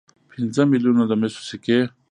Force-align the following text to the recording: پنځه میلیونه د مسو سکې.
پنځه 0.31 0.61
میلیونه 0.71 1.03
د 1.07 1.11
مسو 1.21 1.41
سکې. 1.49 1.79